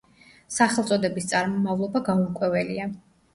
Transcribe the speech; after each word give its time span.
სახელწოდების 0.53 1.29
წარმომავლობა 1.33 2.03
გაურკვეველია. 2.09 2.89